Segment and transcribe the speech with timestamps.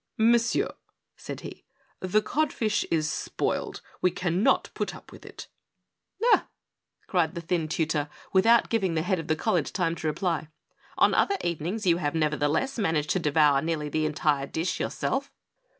[0.17, 0.73] "Monsieur,"
[1.15, 1.63] said he,"
[1.99, 5.47] the codfish is spoiled; we can not put up with it."
[6.19, 6.37] BIG MICHU.
[7.05, 10.07] 817" Ahl" cried the thin tutor, without giving the head of the college time to
[10.07, 10.47] reply,
[10.97, 15.31] "on other evenings you have, nevertheless, managed to devour nearly the entire dish yourself."